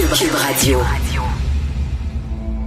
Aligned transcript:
Cube 0.00 0.34
Radio. 0.34 0.80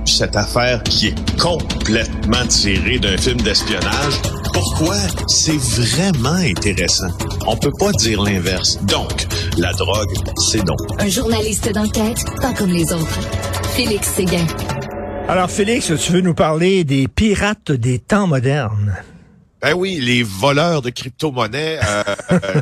Cette 0.05 0.35
affaire 0.35 0.83
qui 0.83 1.07
est 1.07 1.39
complètement 1.39 2.45
tirée 2.47 2.99
d'un 2.99 3.17
film 3.17 3.41
d'espionnage, 3.41 4.21
pourquoi? 4.53 4.95
C'est 5.27 5.57
vraiment 5.57 6.29
intéressant? 6.35 7.09
On 7.47 7.57
peut 7.57 7.71
pas 7.79 7.91
dire 7.93 8.21
l'inverse. 8.21 8.77
Donc, 8.83 9.25
la 9.57 9.73
drogue, 9.73 10.13
c'est 10.51 10.63
non. 10.63 10.75
Un 10.99 11.09
journaliste 11.09 11.73
d'enquête, 11.73 12.23
pas 12.39 12.53
comme 12.53 12.69
les 12.69 12.93
autres. 12.93 13.19
Félix 13.75 14.09
Séguin. 14.09 14.45
Alors, 15.27 15.49
Félix, 15.49 15.91
tu 15.99 16.11
veux 16.11 16.21
nous 16.21 16.35
parler 16.35 16.83
des 16.83 17.07
pirates 17.07 17.71
des 17.71 17.97
temps 17.97 18.27
modernes? 18.27 18.95
Ben 19.59 19.73
oui, 19.73 19.99
les 19.99 20.21
voleurs 20.21 20.83
de 20.83 20.91
crypto-monnaies. 20.91 21.79
Euh, 21.83 22.61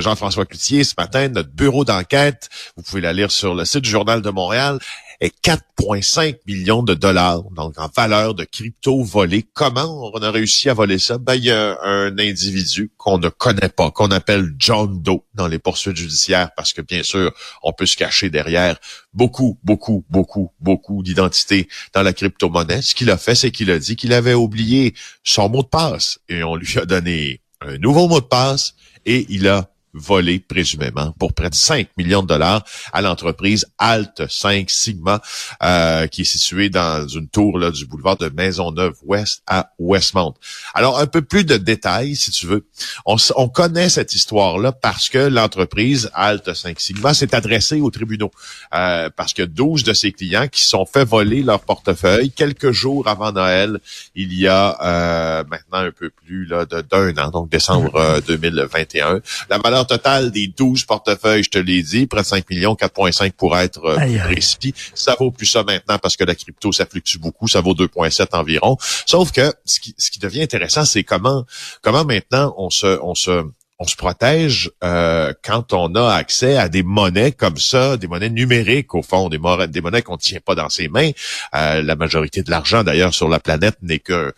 Jean-François 0.00 0.46
Cloutier, 0.46 0.84
ce 0.84 0.94
matin, 0.98 1.28
notre 1.28 1.50
bureau 1.50 1.84
d'enquête, 1.84 2.48
vous 2.76 2.82
pouvez 2.82 3.00
la 3.00 3.12
lire 3.12 3.30
sur 3.30 3.54
le 3.54 3.64
site 3.64 3.82
du 3.82 3.90
Journal 3.90 4.22
de 4.22 4.30
Montréal, 4.30 4.78
est 5.20 5.34
4,5 5.44 6.38
millions 6.46 6.82
de 6.82 6.94
dollars, 6.94 7.42
donc 7.56 7.78
en 7.78 7.88
valeur 7.94 8.34
de 8.34 8.44
crypto 8.44 9.02
volés. 9.02 9.44
Comment 9.54 10.10
on 10.12 10.22
a 10.22 10.30
réussi 10.30 10.68
à 10.68 10.74
voler 10.74 10.98
ça? 10.98 11.18
Ben, 11.18 11.34
il 11.34 11.44
y 11.44 11.50
a 11.50 11.78
un 11.82 12.18
individu 12.18 12.92
qu'on 12.96 13.18
ne 13.18 13.28
connaît 13.28 13.68
pas, 13.68 13.90
qu'on 13.90 14.10
appelle 14.10 14.54
John 14.58 15.00
Doe 15.02 15.24
dans 15.34 15.46
les 15.46 15.58
poursuites 15.58 15.96
judiciaires, 15.96 16.50
parce 16.56 16.72
que 16.72 16.82
bien 16.82 17.02
sûr, 17.02 17.32
on 17.62 17.72
peut 17.72 17.86
se 17.86 17.96
cacher 17.96 18.30
derrière 18.30 18.76
beaucoup, 19.12 19.58
beaucoup, 19.62 20.04
beaucoup, 20.10 20.52
beaucoup 20.60 21.02
d'identités 21.02 21.68
dans 21.92 22.02
la 22.02 22.12
crypto-monnaie. 22.12 22.82
Ce 22.82 22.94
qu'il 22.94 23.10
a 23.10 23.16
fait, 23.16 23.34
c'est 23.34 23.50
qu'il 23.50 23.70
a 23.70 23.78
dit 23.78 23.96
qu'il 23.96 24.12
avait 24.12 24.34
oublié 24.34 24.94
son 25.22 25.48
mot 25.48 25.62
de 25.62 25.68
passe 25.68 26.18
et 26.28 26.42
on 26.42 26.56
lui 26.56 26.78
a 26.78 26.86
donné 26.86 27.40
un 27.60 27.78
nouveau 27.78 28.08
mot 28.08 28.20
de 28.20 28.26
passe 28.26 28.74
et 29.06 29.26
il 29.28 29.48
a 29.48 29.70
volé 29.94 30.40
présumément 30.40 31.12
pour 31.18 31.32
près 31.32 31.48
de 31.48 31.54
5 31.54 31.88
millions 31.96 32.22
de 32.22 32.26
dollars 32.26 32.64
à 32.92 33.00
l'entreprise 33.00 33.66
Alt 33.78 34.28
5 34.28 34.68
Sigma 34.70 35.22
euh, 35.62 36.06
qui 36.08 36.22
est 36.22 36.24
située 36.24 36.68
dans 36.68 37.06
une 37.06 37.28
tour 37.28 37.58
là, 37.58 37.70
du 37.70 37.86
boulevard 37.86 38.16
de 38.16 38.28
Maisonneuve-Ouest 38.28 39.42
à 39.46 39.70
Westmount. 39.78 40.34
Alors 40.74 40.98
un 40.98 41.06
peu 41.06 41.22
plus 41.22 41.44
de 41.44 41.56
détails 41.56 42.16
si 42.16 42.30
tu 42.32 42.46
veux. 42.46 42.66
On, 43.06 43.16
on 43.36 43.48
connaît 43.48 43.88
cette 43.88 44.14
histoire-là 44.14 44.72
parce 44.72 45.08
que 45.08 45.18
l'entreprise 45.18 46.10
Alt 46.14 46.52
5 46.52 46.80
Sigma 46.80 47.14
s'est 47.14 47.34
adressée 47.34 47.80
aux 47.80 47.90
tribunaux 47.90 48.32
euh, 48.74 49.08
parce 49.16 49.32
que 49.32 49.42
12 49.42 49.84
de 49.84 49.92
ses 49.92 50.12
clients 50.12 50.48
qui 50.48 50.64
sont 50.64 50.86
fait 50.86 51.04
voler 51.04 51.42
leur 51.42 51.60
portefeuille 51.60 52.30
quelques 52.30 52.72
jours 52.72 53.06
avant 53.06 53.32
Noël 53.32 53.78
il 54.16 54.34
y 54.34 54.48
a 54.48 54.76
euh, 54.82 55.44
maintenant 55.48 55.78
un 55.78 55.92
peu 55.92 56.10
plus 56.10 56.46
là 56.46 56.64
d'un 56.66 57.16
an 57.18 57.30
donc 57.30 57.48
décembre 57.48 58.20
2021. 58.26 59.20
La 59.48 59.58
valeur 59.58 59.83
total 59.84 60.30
des 60.30 60.48
12 60.48 60.84
portefeuilles, 60.84 61.42
je 61.42 61.50
te 61.50 61.58
l'ai 61.58 61.82
dit, 61.82 62.06
près 62.06 62.22
de 62.22 62.26
5 62.26 62.48
millions, 62.50 62.74
4,5 62.74 63.32
pour 63.32 63.56
être 63.56 63.84
euh, 63.84 64.18
précis. 64.24 64.74
Ça 64.94 65.16
vaut 65.18 65.30
plus 65.30 65.46
ça 65.46 65.62
maintenant 65.62 65.98
parce 65.98 66.16
que 66.16 66.24
la 66.24 66.34
crypto, 66.34 66.72
ça 66.72 66.86
fluctue 66.86 67.18
beaucoup, 67.18 67.48
ça 67.48 67.60
vaut 67.60 67.74
2,7 67.74 68.28
environ. 68.32 68.76
Sauf 69.06 69.32
que 69.32 69.52
ce 69.64 69.80
qui, 69.80 69.94
ce 69.98 70.10
qui 70.10 70.18
devient 70.18 70.42
intéressant, 70.42 70.84
c'est 70.84 71.04
comment 71.04 71.44
comment 71.82 72.04
maintenant 72.04 72.54
on 72.58 72.70
se 72.70 72.98
on 73.02 73.14
se 73.14 73.44
on 73.78 73.86
se 73.86 73.96
protège 73.96 74.70
euh, 74.84 75.32
quand 75.42 75.72
on 75.72 75.94
a 75.94 76.14
accès 76.14 76.56
à 76.56 76.68
des 76.68 76.82
monnaies 76.82 77.32
comme 77.32 77.56
ça, 77.56 77.96
des 77.96 78.06
monnaies 78.06 78.30
numériques 78.30 78.94
au 78.94 79.02
fond, 79.02 79.28
des, 79.28 79.38
des 79.68 79.80
monnaies 79.80 80.02
qu'on 80.02 80.14
ne 80.14 80.18
tient 80.18 80.40
pas 80.40 80.54
dans 80.54 80.68
ses 80.68 80.88
mains. 80.88 81.10
Euh, 81.54 81.82
la 81.82 81.96
majorité 81.96 82.42
de 82.42 82.50
l'argent 82.50 82.84
d'ailleurs 82.84 83.12
sur 83.12 83.28
la 83.28 83.40
planète 83.40 83.76
n'est 83.82 83.98
que 83.98 84.32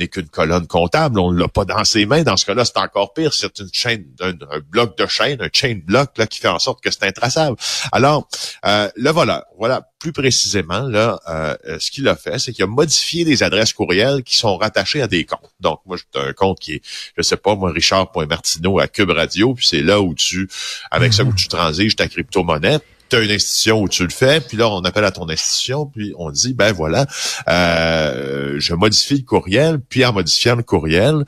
n'est 0.00 0.08
qu'une 0.08 0.28
colonne 0.28 0.66
comptable. 0.66 1.18
On 1.20 1.30
l'a 1.30 1.48
pas 1.48 1.64
dans 1.64 1.84
ses 1.84 2.06
mains. 2.06 2.22
Dans 2.22 2.36
ce 2.36 2.44
cas-là, 2.46 2.64
c'est 2.64 2.78
encore 2.78 3.14
pire. 3.14 3.32
C'est 3.32 3.58
une 3.60 3.68
chaîne, 3.72 4.04
un, 4.20 4.32
bloc 4.68 4.98
de 4.98 5.06
chaîne, 5.06 5.40
un 5.40 5.48
chain 5.52 5.78
block 5.84 6.18
là 6.18 6.26
qui 6.26 6.40
fait 6.40 6.48
en 6.48 6.58
sorte 6.58 6.82
que 6.82 6.90
c'est 6.90 7.04
intraçable. 7.04 7.56
Alors, 7.92 8.28
euh, 8.66 8.90
le 8.96 9.10
voleur, 9.10 9.44
voilà 9.58 9.86
plus 10.00 10.12
précisément 10.12 10.80
là, 10.80 11.20
euh, 11.28 11.78
ce 11.78 11.90
qu'il 11.90 12.08
a 12.08 12.16
fait, 12.16 12.38
c'est 12.38 12.52
qu'il 12.52 12.64
a 12.64 12.66
modifié 12.66 13.24
des 13.24 13.42
adresses 13.42 13.74
courriels 13.74 14.22
qui 14.22 14.36
sont 14.36 14.56
rattachées 14.56 15.02
à 15.02 15.06
des 15.06 15.24
comptes. 15.24 15.52
Donc, 15.60 15.80
moi, 15.84 15.98
j'ai 15.98 16.20
un 16.20 16.32
compte 16.32 16.58
qui 16.58 16.74
est, 16.74 16.82
je 17.16 17.22
sais 17.22 17.36
pas, 17.36 17.54
moi, 17.54 17.70
Richard.Martineau 17.70 18.78
à 18.78 18.88
Cube 18.88 19.10
Radio, 19.10 19.54
puis 19.54 19.66
c'est 19.66 19.82
là 19.82 20.00
où 20.00 20.14
tu, 20.14 20.48
avec 20.90 21.12
ça, 21.12 21.22
où 21.22 21.34
tu 21.34 21.48
transiges 21.48 21.96
ta 21.96 22.08
crypto-monnaie 22.08 22.78
tu 23.10 23.16
as 23.16 23.20
une 23.20 23.30
institution 23.30 23.80
où 23.80 23.88
tu 23.88 24.04
le 24.04 24.10
fais, 24.10 24.40
puis 24.40 24.56
là, 24.56 24.68
on 24.68 24.82
appelle 24.82 25.04
à 25.04 25.10
ton 25.10 25.28
institution, 25.28 25.86
puis 25.86 26.14
on 26.16 26.30
dit, 26.30 26.54
ben 26.54 26.72
voilà, 26.72 27.06
euh, 27.48 28.56
je 28.58 28.74
modifie 28.74 29.18
le 29.18 29.24
courriel, 29.24 29.80
puis 29.80 30.04
en 30.04 30.12
modifiant 30.12 30.56
le 30.56 30.62
courriel, 30.62 31.24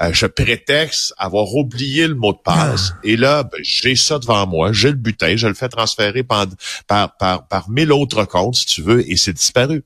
euh, 0.00 0.10
je 0.12 0.26
prétexte 0.26 1.14
avoir 1.18 1.54
oublié 1.54 2.08
le 2.08 2.14
mot 2.14 2.32
de 2.32 2.38
passe. 2.38 2.92
Ah. 2.94 3.00
Et 3.04 3.16
là, 3.16 3.42
ben, 3.42 3.60
j'ai 3.62 3.96
ça 3.96 4.18
devant 4.18 4.46
moi, 4.46 4.72
j'ai 4.72 4.88
le 4.88 4.96
butin, 4.96 5.36
je 5.36 5.46
le 5.46 5.54
fais 5.54 5.68
transférer 5.68 6.22
par, 6.22 6.46
par, 6.86 7.16
par, 7.16 7.46
par 7.46 7.70
mille 7.70 7.92
autres 7.92 8.24
comptes, 8.24 8.56
si 8.56 8.66
tu 8.66 8.82
veux, 8.82 9.08
et 9.10 9.16
c'est 9.16 9.34
disparu. 9.34 9.84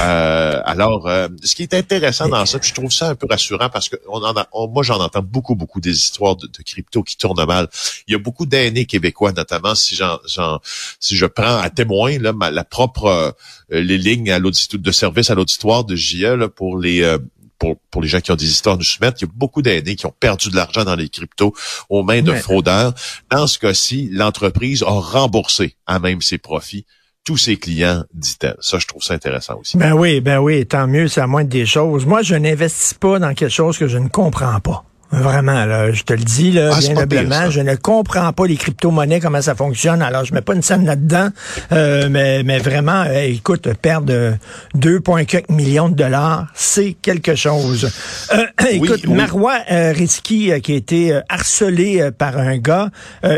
Euh, 0.00 0.60
alors, 0.64 1.08
euh, 1.08 1.28
ce 1.42 1.54
qui 1.54 1.62
est 1.62 1.74
intéressant 1.74 2.28
dans 2.28 2.44
ça, 2.46 2.58
puis 2.58 2.68
je 2.68 2.74
trouve 2.74 2.92
ça 2.92 3.08
un 3.08 3.14
peu 3.14 3.26
rassurant 3.28 3.70
parce 3.70 3.88
que 3.88 3.96
on 4.08 4.22
en 4.22 4.36
a, 4.36 4.46
moi, 4.68 4.82
j'en 4.82 5.00
entends 5.00 5.22
beaucoup, 5.22 5.54
beaucoup 5.54 5.80
des 5.80 5.96
histoires 5.96 6.36
de, 6.36 6.46
de, 6.46 6.62
crypto 6.62 7.02
qui 7.02 7.16
tournent 7.16 7.44
mal. 7.46 7.68
Il 8.06 8.12
y 8.12 8.14
a 8.14 8.18
beaucoup 8.18 8.46
d'aînés 8.46 8.84
québécois, 8.84 9.32
notamment 9.32 9.74
si 9.74 9.96
j'en 9.96 10.60
si 10.98 11.16
je 11.16 11.26
prends 11.26 11.58
à 11.58 11.70
témoin 11.70 12.18
là, 12.18 12.32
ma, 12.32 12.50
la 12.50 12.64
propre 12.64 13.06
euh, 13.06 13.30
les 13.70 13.98
lignes 13.98 14.30
à 14.30 14.38
l'auditoire 14.38 14.82
de 14.82 14.92
service 14.92 15.30
à 15.30 15.34
l'auditoire 15.34 15.84
de 15.84 15.96
JE 15.96 16.46
pour 16.48 16.78
les 16.78 17.02
euh, 17.02 17.18
pour, 17.58 17.76
pour, 17.90 18.00
les 18.00 18.08
gens 18.08 18.20
qui 18.20 18.32
ont 18.32 18.36
des 18.36 18.48
histoires 18.48 18.78
nous 18.78 18.84
soumettre, 18.84 19.18
il 19.20 19.26
y 19.26 19.28
a 19.28 19.32
beaucoup 19.34 19.60
d'aînés 19.60 19.94
qui 19.94 20.06
ont 20.06 20.14
perdu 20.18 20.48
de 20.48 20.56
l'argent 20.56 20.82
dans 20.82 20.96
les 20.96 21.10
cryptos 21.10 21.54
aux 21.90 22.02
mains 22.02 22.22
de 22.22 22.32
fraudeurs. 22.32 22.94
Dans 23.30 23.46
ce 23.46 23.58
cas-ci, 23.58 24.08
l'entreprise 24.10 24.82
a 24.82 24.90
remboursé 24.90 25.76
à 25.86 25.98
même 25.98 26.22
ses 26.22 26.38
profits 26.38 26.86
tous 27.24 27.36
ses 27.36 27.56
clients, 27.58 28.04
dit-elle. 28.14 28.56
Ça, 28.60 28.78
je 28.78 28.86
trouve 28.86 29.02
ça 29.02 29.14
intéressant 29.14 29.58
aussi. 29.60 29.76
Ben 29.76 29.92
oui, 29.92 30.20
ben 30.20 30.38
oui, 30.38 30.66
tant 30.66 30.86
mieux, 30.86 31.06
c'est 31.06 31.20
à 31.20 31.26
moins 31.26 31.44
des 31.44 31.66
choses. 31.66 32.06
Moi, 32.06 32.22
je 32.22 32.34
n'investis 32.34 32.94
pas 32.94 33.18
dans 33.18 33.34
quelque 33.34 33.52
chose 33.52 33.78
que 33.78 33.88
je 33.88 33.98
ne 33.98 34.08
comprends 34.08 34.58
pas. 34.60 34.84
Vraiment, 35.12 35.64
là, 35.64 35.90
je 35.90 36.02
te 36.04 36.12
le 36.12 36.22
dis, 36.22 36.52
là, 36.52 36.70
ah, 36.72 36.78
bien 36.78 36.96
humblement, 36.96 37.50
je 37.50 37.60
ne 37.60 37.74
comprends 37.74 38.32
pas 38.32 38.46
les 38.46 38.56
crypto-monnaies, 38.56 39.18
comment 39.18 39.42
ça 39.42 39.56
fonctionne. 39.56 40.02
Alors, 40.02 40.24
je 40.24 40.32
mets 40.32 40.40
pas 40.40 40.54
une 40.54 40.62
scène 40.62 40.86
là-dedans, 40.86 41.30
euh, 41.72 42.08
mais, 42.08 42.44
mais 42.44 42.58
vraiment, 42.58 43.02
euh, 43.06 43.22
écoute, 43.22 43.68
perdre 43.82 44.36
2,4 44.76 45.52
millions 45.52 45.88
de 45.88 45.96
dollars, 45.96 46.46
c'est 46.54 46.92
quelque 46.92 47.34
chose. 47.34 47.90
Euh, 48.32 48.46
écoute, 48.70 49.06
Marois 49.08 49.58
Risky, 49.68 50.52
qui 50.60 50.72
a 50.72 50.76
été 50.76 51.20
harcelé 51.28 52.10
par 52.16 52.38
un 52.38 52.58
gars, 52.58 52.90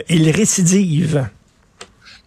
il 0.09 0.31
récidive. 0.31 1.25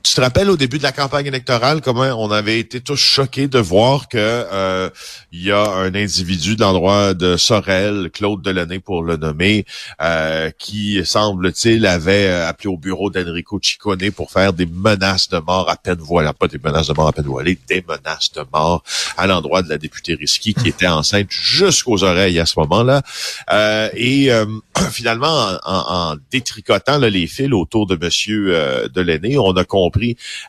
Tu 0.06 0.14
te 0.14 0.22
rappelles 0.22 0.52
au 0.52 0.56
début 0.56 0.78
de 0.78 0.84
la 0.84 0.92
campagne 0.92 1.26
électorale 1.26 1.82
comment 1.82 2.04
on 2.24 2.30
avait 2.30 2.60
été 2.60 2.80
tous 2.80 2.96
choqués 2.96 3.48
de 3.48 3.58
voir 3.58 4.08
que 4.08 4.18
euh, 4.20 4.88
il 5.32 5.42
y 5.42 5.52
a 5.52 5.68
un 5.68 5.96
individu 5.96 6.56
de 6.56 6.62
l'endroit 6.62 7.16
de 7.16 7.38
Sorel, 7.38 8.12
Claude 8.14 8.44
Delaunay 8.44 8.78
pour 8.78 9.02
le 9.02 9.18
nommer, 9.18 9.66
euh, 10.04 10.52
qui 10.60 11.04
semble-t-il 11.04 11.88
avait 11.88 12.28
euh, 12.28 12.48
appelé 12.48 12.70
au 12.70 12.78
bureau 12.78 13.10
d'Enrico 13.10 13.60
Ciccone 13.60 14.12
pour 14.12 14.30
faire 14.30 14.54
des 14.54 14.68
menaces 14.68 15.28
de 15.28 15.40
mort 15.40 15.72
à 15.72 15.76
peine 15.76 15.98
voilées, 15.98 16.30
pas 16.40 16.48
des 16.48 16.60
menaces 16.64 16.86
de 16.86 16.94
mort 16.94 17.08
à 17.08 17.12
peine 17.12 17.26
voilées, 17.26 17.58
des 17.68 17.84
menaces 17.88 18.32
de 18.32 18.44
mort 18.54 18.84
à 19.18 19.26
l'endroit 19.26 19.64
de 19.64 19.70
la 19.70 19.80
députée 19.80 20.14
Risky 20.14 20.54
qui 20.54 20.70
était 20.70 20.86
enceinte 20.86 21.32
jusqu'aux 21.32 22.04
oreilles 22.04 22.40
à 22.40 22.46
ce 22.46 22.60
moment-là. 22.60 23.02
Euh, 23.52 23.90
et 23.96 24.30
finalement, 24.92 25.58
en, 25.66 26.12
en, 26.12 26.16
détricotant 26.32 27.00
les 27.00 27.26
fils 27.26 27.52
autour 27.54 27.88
de 27.88 27.96
Monsieur 27.96 28.56
euh, 28.56 28.88
Delaunay, 28.90 29.38
on 29.38 29.52
a 29.54 29.64
compris 29.64 29.95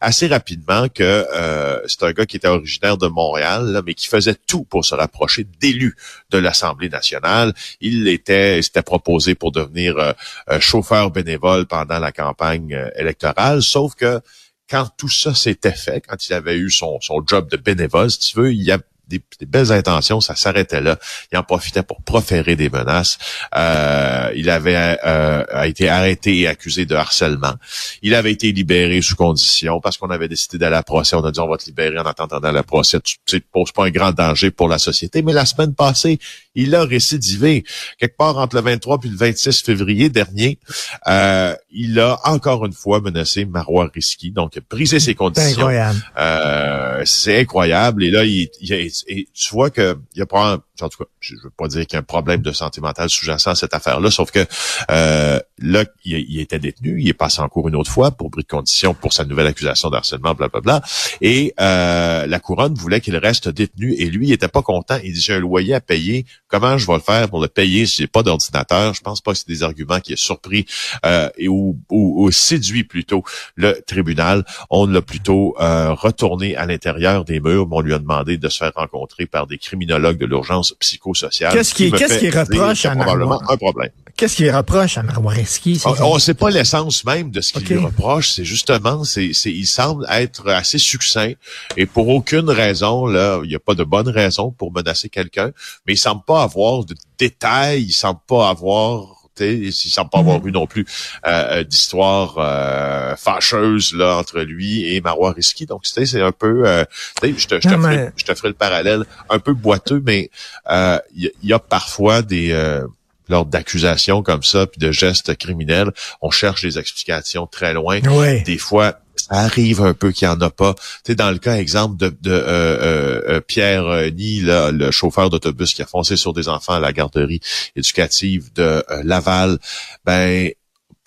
assez 0.00 0.26
rapidement 0.26 0.88
que 0.88 1.02
euh, 1.02 1.80
c'est 1.86 2.02
un 2.02 2.12
gars 2.12 2.26
qui 2.26 2.36
était 2.36 2.48
originaire 2.48 2.96
de 2.96 3.06
Montréal, 3.06 3.82
mais 3.86 3.94
qui 3.94 4.06
faisait 4.06 4.36
tout 4.46 4.64
pour 4.64 4.84
se 4.84 4.94
rapprocher 4.94 5.44
d'élus 5.60 5.96
de 6.30 6.38
l'Assemblée 6.38 6.88
nationale. 6.88 7.54
Il 7.80 8.08
était, 8.08 8.62
s'était 8.62 8.82
proposé 8.82 9.34
pour 9.34 9.52
devenir 9.52 9.96
euh, 9.98 10.12
chauffeur 10.60 11.10
bénévole 11.10 11.66
pendant 11.66 11.98
la 11.98 12.12
campagne 12.12 12.74
euh, 12.74 12.90
électorale, 12.96 13.62
sauf 13.62 13.94
que 13.94 14.20
quand 14.68 14.88
tout 14.96 15.08
ça 15.08 15.34
s'était 15.34 15.72
fait, 15.72 16.00
quand 16.00 16.28
il 16.28 16.34
avait 16.34 16.56
eu 16.56 16.70
son, 16.70 17.00
son 17.00 17.22
job 17.24 17.48
de 17.50 17.56
bénévole, 17.56 18.10
si 18.10 18.18
tu 18.18 18.38
veux, 18.38 18.52
il 18.52 18.62
y 18.62 18.72
a 18.72 18.78
des, 19.06 19.22
belles 19.46 19.72
intentions, 19.72 20.20
ça 20.20 20.34
s'arrêtait 20.34 20.80
là. 20.80 20.98
Il 21.32 21.38
en 21.38 21.42
profitait 21.42 21.82
pour 21.82 22.02
proférer 22.02 22.56
des 22.56 22.68
menaces. 22.68 23.18
Euh, 23.54 24.30
il 24.34 24.50
avait 24.50 24.98
euh, 25.04 25.44
a 25.50 25.66
été 25.66 25.88
arrêté 25.88 26.40
et 26.40 26.48
accusé 26.48 26.86
de 26.86 26.94
harcèlement. 26.94 27.54
Il 28.02 28.14
avait 28.14 28.32
été 28.32 28.52
libéré 28.52 29.00
sous 29.02 29.16
condition 29.16 29.80
parce 29.80 29.96
qu'on 29.96 30.10
avait 30.10 30.28
décidé 30.28 30.58
d'aller 30.58 30.76
à 30.76 30.82
procès. 30.82 31.16
On 31.16 31.24
a 31.24 31.30
dit 31.30 31.40
on 31.40 31.48
va 31.48 31.56
te 31.56 31.66
libérer 31.66 31.98
en 31.98 32.04
attendant 32.04 32.40
la 32.40 32.62
procès. 32.62 32.98
Tu 33.00 33.36
ne 33.36 33.40
poses 33.40 33.72
pas 33.72 33.86
un 33.86 33.90
grand 33.90 34.12
danger 34.12 34.50
pour 34.50 34.68
la 34.68 34.78
société. 34.78 35.22
Mais 35.22 35.32
la 35.32 35.46
semaine 35.46 35.74
passée, 35.74 36.18
il 36.56 36.74
a 36.74 36.84
récidivé. 36.84 37.64
Quelque 37.98 38.16
part 38.16 38.38
entre 38.38 38.56
le 38.56 38.62
23 38.62 38.98
puis 38.98 39.10
le 39.10 39.16
26 39.16 39.62
février 39.62 40.08
dernier, 40.08 40.58
euh, 41.06 41.54
il 41.70 42.00
a 42.00 42.18
encore 42.24 42.66
une 42.66 42.72
fois 42.72 43.00
menacé 43.00 43.44
Marois 43.44 43.90
Risky, 43.94 44.32
donc 44.32 44.58
brisé 44.68 44.98
ses 44.98 45.14
conditions. 45.14 45.48
C'est 45.48 45.56
incroyable. 45.56 46.00
Euh, 46.18 47.02
c'est 47.04 47.40
incroyable. 47.40 48.04
Et 48.04 48.10
là, 48.10 48.24
il, 48.24 48.48
il, 48.60 49.26
tu 49.32 49.52
vois 49.52 49.70
que 49.70 49.96
il 50.14 50.18
y 50.18 50.22
a 50.22 50.26
pas 50.26 50.58
en 50.82 50.88
tout 50.88 50.98
cas, 50.98 51.10
je 51.20 51.34
veux 51.42 51.50
pas 51.50 51.68
dire 51.68 51.86
qu'il 51.86 51.94
y 51.94 51.96
a 51.96 52.00
un 52.00 52.02
problème 52.02 52.42
de 52.42 52.52
santé 52.52 52.80
mentale 52.80 53.08
sous-jacent 53.08 53.50
à 53.50 53.54
cette 53.54 53.74
affaire-là, 53.74 54.10
sauf 54.10 54.30
que 54.30 54.44
euh, 54.90 55.40
là, 55.58 55.84
il, 56.04 56.40
était 56.40 56.58
détenu, 56.58 57.00
il 57.00 57.08
est 57.08 57.14
passé 57.14 57.40
en 57.40 57.48
cours 57.48 57.68
une 57.68 57.76
autre 57.76 57.90
fois 57.90 58.10
pour 58.10 58.30
bris 58.30 58.42
de 58.42 58.48
condition 58.48 58.94
pour 58.94 59.12
sa 59.12 59.24
nouvelle 59.24 59.46
accusation 59.46 59.90
d'harcèlement, 59.90 60.34
blablabla. 60.34 60.82
Et 61.20 61.54
euh, 61.60 62.26
la 62.26 62.40
couronne 62.40 62.74
voulait 62.74 63.00
qu'il 63.00 63.16
reste 63.16 63.48
détenu 63.48 63.94
et 63.94 64.06
lui, 64.06 64.28
il 64.28 64.32
était 64.32 64.48
pas 64.48 64.62
content. 64.62 64.98
Il 65.02 65.12
dit 65.12 65.20
j'ai 65.20 65.34
un 65.34 65.40
loyer 65.40 65.74
à 65.74 65.80
payer. 65.80 66.26
Comment 66.48 66.78
je 66.78 66.86
vais 66.86 66.94
le 66.94 67.00
faire 67.00 67.28
pour 67.28 67.40
le 67.40 67.48
payer 67.48 67.86
si 67.86 68.02
j'ai 68.02 68.06
pas 68.06 68.22
d'ordinateur? 68.22 68.94
Je 68.94 69.00
pense 69.00 69.20
pas 69.20 69.32
que 69.32 69.38
c'est 69.38 69.48
des 69.48 69.62
arguments 69.62 70.00
qui 70.00 70.12
est 70.12 70.18
surpris 70.18 70.64
euh, 71.04 71.28
et 71.36 71.48
ou, 71.48 71.76
ou, 71.90 72.30
séduit 72.30 72.84
plutôt 72.84 73.24
le 73.56 73.80
tribunal. 73.86 74.44
On 74.70 74.86
l'a 74.86 75.02
plutôt 75.02 75.56
euh, 75.60 75.92
retourné 75.92 76.56
à 76.56 76.66
l'intérieur 76.66 77.24
des 77.24 77.40
murs, 77.40 77.66
mais 77.68 77.76
on 77.76 77.80
lui 77.80 77.94
a 77.94 77.98
demandé 77.98 78.36
de 78.36 78.48
se 78.48 78.58
faire 78.58 78.72
rencontrer 78.74 79.26
par 79.26 79.46
des 79.46 79.58
criminologues 79.58 80.18
de 80.18 80.26
l'urgence 80.26 80.72
psychosociale. 80.78 81.52
Qu'est-ce 81.52 81.74
qui, 81.74 81.90
qu'est-ce 81.90 82.18
qui 82.18 82.30
reproche 82.30 82.86
à 82.86 82.94
probablement 82.94 83.40
un 83.48 83.56
problème. 83.56 83.90
Qu'est-ce 84.16 84.36
qu'il 84.36 84.50
reproche 84.50 84.96
à 84.96 85.02
Maroireski? 85.02 85.82
On 85.84 86.14
ne 86.14 86.18
sait 86.18 86.32
pas 86.32 86.48
l'essence 86.48 87.04
même 87.04 87.30
de 87.30 87.42
ce 87.42 87.52
qu'il 87.52 87.66
lui 87.66 87.76
reproche. 87.76 88.30
C'est 88.30 88.46
justement, 88.46 89.04
c'est, 89.04 89.30
il 89.44 89.66
semble 89.66 90.06
être 90.10 90.48
assez 90.48 90.78
succinct 90.78 91.32
et 91.76 91.84
pour 91.84 92.08
aucune 92.08 92.48
raison, 92.48 93.06
là, 93.06 93.40
il 93.42 93.48
n'y 93.48 93.54
a 93.54 93.58
pas 93.58 93.74
de 93.74 93.84
bonne 93.84 94.08
raison 94.08 94.52
pour 94.52 94.72
menacer 94.72 95.10
quelqu'un, 95.10 95.50
mais 95.86 95.92
il 95.94 95.98
semble 95.98 96.22
pas 96.24 96.35
avoir 96.42 96.84
de 96.84 96.94
détails, 97.18 97.84
il 97.84 97.92
semble 97.92 98.20
pas 98.26 98.48
avoir 98.48 99.16
il 99.40 99.72
semble 99.72 100.10
pas 100.10 100.18
avoir 100.18 100.40
mhm. 100.40 100.48
eu 100.48 100.52
non 100.52 100.66
plus 100.66 100.86
euh, 101.26 101.58
euh 101.58 101.64
d'histoire 101.64 102.36
euh, 102.38 103.16
fâcheuse 103.16 103.92
là 103.94 104.16
entre 104.16 104.40
lui 104.40 104.94
et 104.94 105.00
Marois 105.00 105.32
Risky. 105.32 105.66
Donc 105.66 105.82
c'est 105.84 106.20
un 106.20 106.32
peu, 106.32 106.66
euh, 106.66 106.84
je 107.22 107.28
te, 107.46 107.60
je, 107.60 107.68
te 107.68 107.76
ferai, 107.76 108.10
je 108.16 108.24
te 108.24 108.34
ferai 108.34 108.48
le 108.48 108.54
parallèle, 108.54 109.04
un 109.28 109.38
peu 109.38 109.52
boiteux, 109.52 110.02
mais 110.04 110.30
il 110.70 111.00
y, 111.42 111.48
y, 111.48 111.52
a 111.52 111.58
parfois 111.58 112.22
des 112.22 112.80
lors 113.28 113.44
d'accusations 113.44 114.22
comme 114.22 114.42
ça, 114.42 114.66
puis 114.66 114.78
de 114.78 114.92
gestes 114.92 115.36
criminels, 115.36 115.90
on 116.22 116.30
cherche 116.30 116.62
des 116.62 116.78
explications 116.78 117.46
très 117.46 117.74
loin. 117.74 118.00
Des 118.44 118.58
fois, 118.58 119.00
ça 119.16 119.34
arrive 119.34 119.82
un 119.82 119.94
peu 119.94 120.12
qu'il 120.12 120.28
n'y 120.28 120.34
en 120.34 120.40
a 120.40 120.50
pas. 120.50 120.74
Tu 120.74 121.12
sais, 121.12 121.14
dans 121.14 121.30
le 121.30 121.38
cas, 121.38 121.56
exemple, 121.56 121.96
de, 121.96 122.08
de 122.20 122.30
euh, 122.30 122.42
euh, 122.46 123.22
euh 123.28 123.40
Pierre 123.40 124.10
Ni, 124.12 124.40
le 124.42 124.90
chauffeur 124.90 125.30
d'autobus 125.30 125.74
qui 125.74 125.82
a 125.82 125.86
foncé 125.86 126.16
sur 126.16 126.32
des 126.32 126.48
enfants 126.48 126.74
à 126.74 126.80
la 126.80 126.92
garderie 126.92 127.40
éducative 127.74 128.52
de 128.54 128.82
Laval, 129.02 129.58
ben 130.04 130.50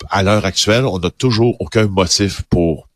à 0.08 0.22
l'heure 0.22 0.44
actuelle, 0.44 0.86
on 0.86 0.98
n'a 0.98 1.10
toujours 1.10 1.56
aucun 1.60 1.86
motif 1.86 2.42
pour 2.48 2.88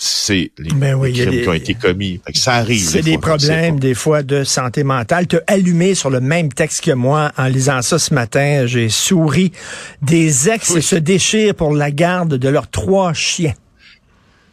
c'est 0.00 0.52
les, 0.58 0.70
ben 0.72 0.96
crimes 1.12 1.42
qui 1.42 1.48
ont 1.48 1.52
été 1.52 1.74
commis. 1.74 2.20
ça 2.32 2.54
arrive. 2.54 2.88
C'est 2.88 3.02
des 3.02 3.18
problèmes 3.18 3.80
des 3.80 3.94
fois 3.94 4.22
de 4.22 4.44
santé 4.44 4.84
mentale. 4.84 5.26
Tu 5.26 5.38
allumé 5.48 5.96
sur 5.96 6.08
le 6.08 6.20
même 6.20 6.52
texte 6.52 6.84
que 6.84 6.92
moi 6.92 7.32
en 7.36 7.46
lisant 7.46 7.82
ça 7.82 7.98
ce 7.98 8.14
matin. 8.14 8.64
J'ai 8.66 8.90
souri. 8.90 9.50
Des 10.00 10.48
ex 10.48 10.78
se 10.78 10.94
déchirent 10.94 11.56
pour 11.56 11.74
la 11.74 11.90
garde 11.90 12.34
de 12.34 12.48
leurs 12.48 12.70
trois 12.70 13.12
chiens. 13.12 13.54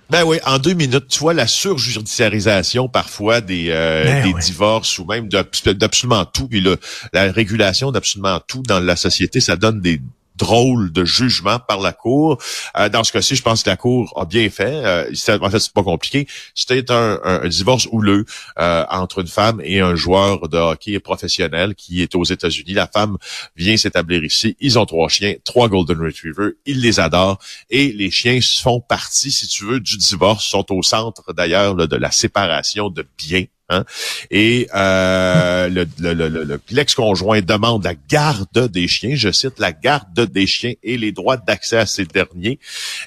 Ben 0.09 0.23
oui, 0.23 0.37
en 0.45 0.59
deux 0.59 0.73
minutes, 0.73 1.07
tu 1.07 1.19
vois 1.19 1.33
la 1.33 1.47
surjudiciarisation 1.47 2.87
parfois 2.87 3.41
des, 3.41 3.67
euh, 3.69 4.03
ben 4.03 4.23
des 4.23 4.39
divorces 4.39 4.99
ou 4.99 5.05
même 5.05 5.27
d'absolument 5.29 6.25
tout, 6.25 6.47
puis 6.47 6.63
la 7.11 7.31
régulation 7.31 7.91
d'absolument 7.91 8.39
tout 8.47 8.61
dans 8.61 8.79
la 8.79 8.95
société, 8.95 9.39
ça 9.39 9.55
donne 9.55 9.81
des 9.81 10.01
drôle 10.35 10.91
de 10.91 11.05
jugement 11.05 11.59
par 11.59 11.79
la 11.79 11.93
Cour. 11.93 12.37
Euh, 12.77 12.89
dans 12.89 13.03
ce 13.03 13.11
cas-ci, 13.11 13.35
je 13.35 13.41
pense 13.41 13.63
que 13.63 13.69
la 13.69 13.77
Cour 13.77 14.13
a 14.15 14.25
bien 14.25 14.49
fait. 14.49 14.81
Euh, 14.85 15.39
en 15.41 15.49
fait, 15.49 15.59
c'est 15.59 15.73
pas 15.73 15.83
compliqué. 15.83 16.27
C'était 16.53 16.91
un, 16.91 17.47
divorce 17.47 17.87
houleux 17.91 18.25
euh, 18.59 18.85
entre 18.89 19.19
une 19.19 19.27
femme 19.27 19.61
et 19.63 19.79
un 19.79 19.95
joueur 19.95 20.47
de 20.49 20.57
hockey 20.57 20.99
professionnel 20.99 21.75
qui 21.75 22.01
est 22.01 22.15
aux 22.15 22.23
États-Unis. 22.23 22.73
La 22.73 22.87
femme 22.87 23.17
vient 23.55 23.77
s'établir 23.77 24.23
ici. 24.23 24.55
Ils 24.59 24.77
ont 24.79 24.85
trois 24.85 25.09
chiens, 25.09 25.35
trois 25.43 25.69
Golden 25.69 25.99
Retrievers. 25.99 26.51
Ils 26.65 26.81
les 26.81 26.99
adorent. 26.99 27.39
Et 27.69 27.91
les 27.91 28.11
chiens 28.11 28.39
font 28.41 28.81
partie, 28.81 29.31
si 29.31 29.47
tu 29.47 29.65
veux, 29.65 29.79
du 29.79 29.97
divorce, 29.97 30.45
sont 30.45 30.65
au 30.71 30.83
centre 30.83 31.33
d'ailleurs 31.33 31.75
de 31.75 31.95
la 31.95 32.11
séparation 32.11 32.89
de 32.89 33.05
biens 33.17 33.45
Hein? 33.69 33.83
Et 34.29 34.67
euh, 34.75 35.67
le, 35.69 35.87
le, 35.99 36.13
le, 36.13 36.61
l'ex-conjoint 36.69 37.41
demande 37.41 37.83
la 37.83 37.95
garde 37.95 38.67
des 38.69 38.87
chiens, 38.87 39.15
je 39.15 39.31
cite, 39.31 39.59
la 39.59 39.71
garde 39.71 40.19
des 40.19 40.45
chiens 40.45 40.73
et 40.83 40.97
les 40.97 41.11
droits 41.11 41.37
d'accès 41.37 41.77
à 41.77 41.85
ces 41.85 42.05
derniers. 42.05 42.59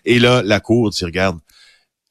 Et 0.04 0.18
là, 0.18 0.42
la 0.42 0.60
Cour 0.60 0.90
dit, 0.90 1.04
regarde, 1.04 1.38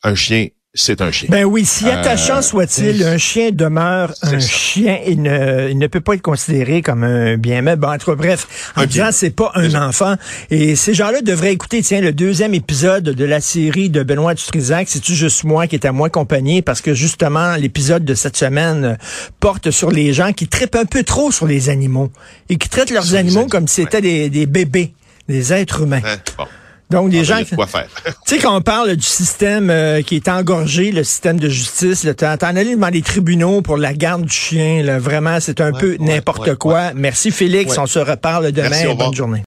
un 0.03 0.15
chien 0.15 0.47
c'est 0.77 1.01
un 1.01 1.12
chien. 1.12 1.27
Ben 1.31 1.44
oui, 1.44 1.65
si 1.65 1.89
attachant 1.89 2.38
euh, 2.38 2.41
soit-il, 2.41 3.03
un 3.03 3.18
chien 3.18 3.50
demeure 3.51 4.13
un 4.21 4.39
chien. 4.39 5.00
Il 5.07 5.24
ne, 5.24 5.69
il 5.69 5.77
ne 5.77 5.88
peut 5.88 6.01
pas 6.01 6.13
être 6.13 6.21
considéré 6.21 6.81
comme 6.81 7.03
un 7.03 7.35
bien 7.35 7.62
mais 7.62 7.75
Bon, 7.75 7.89
entre 7.89 8.15
bref, 8.15 8.71
en 8.75 8.85
disant 8.85 9.09
c'est 9.12 9.31
pas 9.31 9.51
un 9.56 9.74
enfant. 9.75 10.15
Et 10.51 10.75
ces 10.75 10.94
gens-là 10.94 11.21
devraient 11.21 11.51
écouter, 11.51 11.81
tiens, 11.81 12.00
le 12.00 12.12
deuxième 12.12 12.53
épisode 12.53 13.03
de 13.03 13.25
la 13.25 13.41
série 13.41 13.89
de 13.89 14.03
Benoît 14.03 14.35
Dutrisac, 14.35 14.88
C'est-tu 14.88 15.15
juste 15.15 15.44
moi 15.44 15.65
qui 15.68 15.75
est 15.75 15.85
à 15.85 15.91
moi 15.91 16.09
compagnie? 16.09 16.62
Parce 16.62 16.81
que 16.81 16.94
justement, 16.94 17.56
l'épisode 17.56 18.06
de 18.06 18.13
cette 18.13 18.38
semaine 18.38 18.97
porte 19.39 19.71
sur 19.71 19.89
les 19.89 20.13
gens 20.13 20.31
qui 20.31 20.47
traitent 20.47 20.75
un 20.75 20.85
peu 20.85 21.03
trop 21.03 21.31
sur 21.31 21.47
les 21.47 21.69
animaux 21.69 22.12
et 22.50 22.57
qui 22.57 22.69
traitent 22.69 22.91
leurs 22.91 23.15
animaux 23.15 23.47
comme 23.47 23.68
si 23.68 23.81
c'était 23.81 24.01
des, 24.01 24.30
des, 24.30 24.45
bébés, 24.45 24.94
des 25.27 25.53
êtres 25.53 25.81
humains. 25.81 26.01
Hein? 26.06 26.45
Donc, 26.89 27.09
des 27.09 27.23
gens. 27.23 27.41
Quoi 27.55 27.67
faire. 27.67 27.87
tu 28.05 28.11
sais, 28.25 28.37
quand 28.39 28.55
on 28.55 28.61
parle 28.61 28.95
du 28.95 29.05
système 29.05 29.69
euh, 29.69 30.01
qui 30.01 30.15
est 30.15 30.27
engorgé, 30.29 30.91
le 30.91 31.03
système 31.03 31.39
de 31.39 31.49
justice, 31.49 32.07
t'en 32.17 32.35
allé 32.41 32.75
devant 32.75 32.87
les 32.87 33.01
tribunaux 33.01 33.61
pour 33.61 33.77
la 33.77 33.93
garde 33.93 34.23
du 34.23 34.33
chien. 34.33 34.83
Là, 34.83 34.99
vraiment, 34.99 35.39
c'est 35.39 35.61
un 35.61 35.71
peu 35.71 35.97
n'importe 35.99 36.55
quoi. 36.55 36.93
Merci, 36.95 37.31
Félix. 37.31 37.77
On 37.77 37.85
se 37.85 37.99
reparle 37.99 38.51
demain. 38.51 38.95
Bonne 38.95 39.13
journée. 39.13 39.45